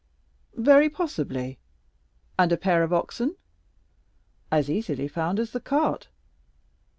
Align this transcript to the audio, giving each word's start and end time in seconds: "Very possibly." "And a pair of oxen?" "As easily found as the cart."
"Very 0.57 0.89
possibly." 0.89 1.59
"And 2.39 2.51
a 2.51 2.57
pair 2.57 2.81
of 2.81 2.91
oxen?" 2.91 3.35
"As 4.51 4.67
easily 4.67 5.07
found 5.07 5.39
as 5.39 5.51
the 5.51 5.59
cart." 5.61 6.07